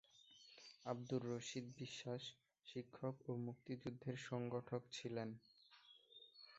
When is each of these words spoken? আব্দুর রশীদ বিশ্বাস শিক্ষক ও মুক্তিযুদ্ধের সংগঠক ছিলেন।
আব্দুর 0.85 1.21
রশীদ 1.31 1.65
বিশ্বাস 1.77 2.23
শিক্ষক 2.67 3.15
ও 3.27 3.31
মুক্তিযুদ্ধের 3.45 4.17
সংগঠক 4.29 4.81
ছিলেন। 4.91 5.29